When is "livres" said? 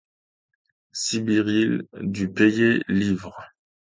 2.87-3.39